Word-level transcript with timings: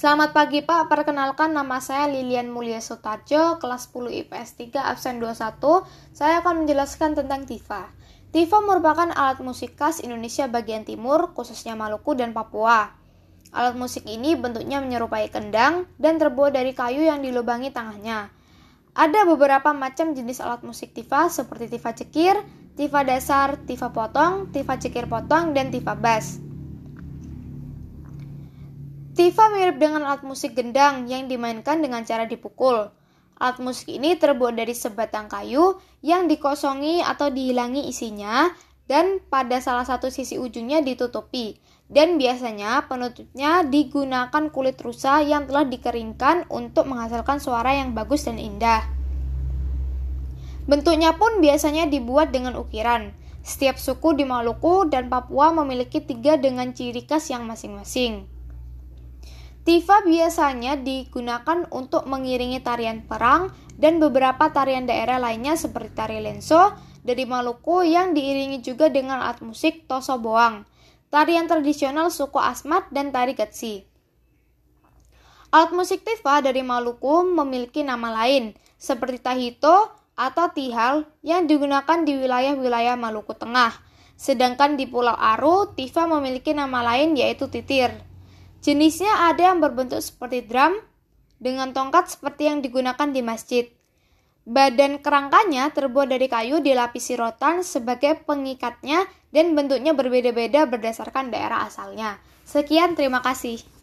Selamat 0.00 0.32
pagi 0.32 0.64
Pak, 0.64 0.88
perkenalkan 0.88 1.52
nama 1.52 1.76
saya 1.76 2.08
Lilian 2.08 2.48
Mulia 2.48 2.80
Sutarjo, 2.80 3.60
kelas 3.60 3.92
10 3.92 4.24
IPS 4.24 4.56
3, 4.56 4.88
absen 4.88 5.20
21. 5.20 5.60
Saya 6.16 6.40
akan 6.40 6.64
menjelaskan 6.64 7.20
tentang 7.20 7.44
tifa. 7.44 7.92
Tifa 8.32 8.64
merupakan 8.64 9.12
alat 9.12 9.44
musik 9.44 9.76
khas 9.76 10.00
Indonesia 10.00 10.48
bagian 10.48 10.88
timur, 10.88 11.36
khususnya 11.36 11.76
Maluku 11.76 12.16
dan 12.16 12.32
Papua. 12.32 12.96
Alat 13.52 13.76
musik 13.76 14.08
ini 14.08 14.40
bentuknya 14.40 14.80
menyerupai 14.80 15.28
kendang 15.28 15.84
dan 16.00 16.16
terbuat 16.16 16.56
dari 16.56 16.72
kayu 16.72 17.04
yang 17.04 17.20
dilubangi 17.20 17.68
tengahnya. 17.68 18.32
Ada 18.96 19.28
beberapa 19.28 19.76
macam 19.76 20.16
jenis 20.16 20.40
alat 20.40 20.64
musik 20.64 20.96
tifa 20.96 21.28
seperti 21.28 21.76
tifa 21.76 21.92
cekir, 21.92 22.40
tifa 22.72 23.04
dasar, 23.04 23.60
tifa 23.68 23.92
potong, 23.92 24.48
tifa 24.48 24.80
cekir 24.80 25.04
potong, 25.04 25.52
dan 25.52 25.68
tifa 25.68 25.92
bass. 25.92 26.49
Tifa 29.10 29.50
mirip 29.50 29.82
dengan 29.82 30.06
alat 30.06 30.22
musik 30.22 30.54
gendang 30.54 31.10
yang 31.10 31.26
dimainkan 31.26 31.82
dengan 31.82 32.06
cara 32.06 32.30
dipukul. 32.30 32.94
Alat 33.42 33.58
musik 33.58 33.90
ini 33.90 34.14
terbuat 34.14 34.54
dari 34.54 34.70
sebatang 34.70 35.26
kayu 35.26 35.82
yang 35.98 36.30
dikosongi 36.30 37.02
atau 37.02 37.26
dihilangi 37.26 37.90
isinya 37.90 38.54
dan 38.86 39.18
pada 39.26 39.58
salah 39.58 39.82
satu 39.82 40.14
sisi 40.14 40.38
ujungnya 40.38 40.78
ditutupi. 40.86 41.58
Dan 41.90 42.22
biasanya 42.22 42.86
penutupnya 42.86 43.66
digunakan 43.66 44.46
kulit 44.54 44.78
rusa 44.78 45.26
yang 45.26 45.50
telah 45.50 45.66
dikeringkan 45.66 46.46
untuk 46.46 46.86
menghasilkan 46.86 47.42
suara 47.42 47.74
yang 47.74 47.98
bagus 47.98 48.30
dan 48.30 48.38
indah. 48.38 48.86
Bentuknya 50.70 51.18
pun 51.18 51.42
biasanya 51.42 51.90
dibuat 51.90 52.30
dengan 52.30 52.54
ukiran. 52.54 53.10
Setiap 53.42 53.74
suku 53.74 54.14
di 54.14 54.22
Maluku 54.22 54.86
dan 54.86 55.10
Papua 55.10 55.50
memiliki 55.50 55.98
tiga 55.98 56.38
dengan 56.38 56.70
ciri 56.70 57.02
khas 57.10 57.26
yang 57.34 57.42
masing-masing. 57.42 58.38
Tifa 59.60 60.00
biasanya 60.08 60.80
digunakan 60.80 61.68
untuk 61.68 62.08
mengiringi 62.08 62.64
tarian 62.64 63.04
perang 63.04 63.52
dan 63.76 64.00
beberapa 64.00 64.48
tarian 64.48 64.88
daerah 64.88 65.20
lainnya 65.20 65.52
seperti 65.52 65.92
tari 65.92 66.18
lenso 66.24 66.72
dari 67.04 67.28
Maluku 67.28 67.84
yang 67.84 68.16
diiringi 68.16 68.64
juga 68.64 68.88
dengan 68.88 69.20
alat 69.20 69.44
musik 69.44 69.84
toso 69.84 70.16
boang, 70.16 70.64
tarian 71.12 71.44
tradisional 71.44 72.08
suku 72.08 72.40
Asmat 72.40 72.88
dan 72.88 73.12
tari 73.12 73.36
Gatsi. 73.36 73.84
Alat 75.52 75.76
musik 75.76 76.08
Tifa 76.08 76.40
dari 76.40 76.64
Maluku 76.64 77.26
memiliki 77.26 77.84
nama 77.84 78.24
lain 78.24 78.56
seperti 78.80 79.20
tahito 79.20 79.92
atau 80.16 80.46
tihal 80.52 81.08
yang 81.20 81.44
digunakan 81.48 82.04
di 82.04 82.16
wilayah-wilayah 82.16 82.96
Maluku 82.96 83.36
Tengah. 83.36 83.76
Sedangkan 84.16 84.76
di 84.76 84.84
Pulau 84.84 85.16
Aru, 85.16 85.72
Tifa 85.72 86.04
memiliki 86.04 86.52
nama 86.52 86.84
lain 86.84 87.16
yaitu 87.16 87.48
titir. 87.48 88.09
Jenisnya 88.60 89.32
ada 89.32 89.52
yang 89.52 89.64
berbentuk 89.64 90.04
seperti 90.04 90.44
drum 90.44 90.76
dengan 91.40 91.72
tongkat 91.72 92.12
seperti 92.12 92.52
yang 92.52 92.60
digunakan 92.60 93.08
di 93.08 93.24
masjid. 93.24 93.64
Badan 94.44 95.00
kerangkanya 95.00 95.72
terbuat 95.72 96.12
dari 96.12 96.28
kayu 96.28 96.60
dilapisi 96.60 97.16
rotan 97.16 97.64
sebagai 97.64 98.20
pengikatnya 98.24 99.08
dan 99.32 99.56
bentuknya 99.56 99.96
berbeda-beda 99.96 100.68
berdasarkan 100.68 101.32
daerah 101.32 101.64
asalnya. 101.64 102.20
Sekian, 102.44 102.96
terima 102.96 103.24
kasih. 103.24 103.79